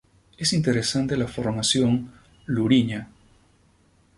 Es 0.35 0.53
interesante 0.53 1.15
la 1.15 1.27
formación 1.27 2.11
Lourinhã. 2.47 3.07